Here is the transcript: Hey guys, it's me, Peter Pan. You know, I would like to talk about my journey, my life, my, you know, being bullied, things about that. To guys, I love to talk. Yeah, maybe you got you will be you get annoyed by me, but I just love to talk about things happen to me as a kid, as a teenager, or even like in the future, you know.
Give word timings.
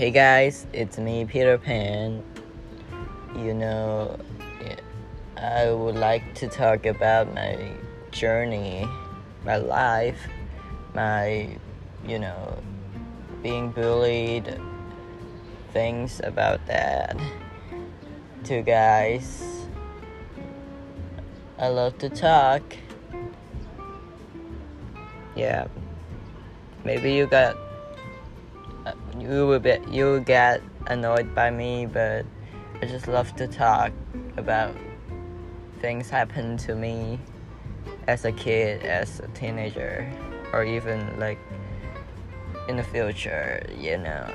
Hey 0.00 0.10
guys, 0.12 0.66
it's 0.72 0.96
me, 0.96 1.26
Peter 1.26 1.58
Pan. 1.58 2.24
You 3.36 3.52
know, 3.52 4.18
I 5.36 5.70
would 5.70 5.94
like 5.94 6.34
to 6.36 6.48
talk 6.48 6.86
about 6.86 7.34
my 7.34 7.70
journey, 8.10 8.88
my 9.44 9.58
life, 9.58 10.18
my, 10.94 11.54
you 12.06 12.18
know, 12.18 12.62
being 13.42 13.72
bullied, 13.72 14.58
things 15.74 16.22
about 16.24 16.66
that. 16.66 17.14
To 18.44 18.62
guys, 18.62 19.66
I 21.58 21.68
love 21.68 21.98
to 21.98 22.08
talk. 22.08 22.62
Yeah, 25.36 25.66
maybe 26.84 27.12
you 27.12 27.26
got 27.26 27.54
you 29.18 29.46
will 29.46 29.58
be 29.58 29.78
you 29.90 30.20
get 30.20 30.62
annoyed 30.86 31.34
by 31.34 31.50
me, 31.50 31.86
but 31.86 32.24
I 32.82 32.86
just 32.86 33.08
love 33.08 33.34
to 33.36 33.46
talk 33.46 33.92
about 34.36 34.74
things 35.80 36.10
happen 36.10 36.56
to 36.58 36.74
me 36.74 37.18
as 38.06 38.24
a 38.24 38.32
kid, 38.32 38.82
as 38.82 39.20
a 39.20 39.28
teenager, 39.28 40.10
or 40.52 40.64
even 40.64 41.18
like 41.18 41.38
in 42.68 42.76
the 42.76 42.84
future, 42.84 43.64
you 43.76 43.98
know. 43.98 44.26